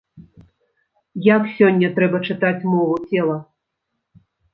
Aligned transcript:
Як 1.35 1.43
сёння 1.57 1.87
трэба 1.99 2.17
чытаць 2.29 2.65
мову 2.71 2.95
цела? 3.11 3.37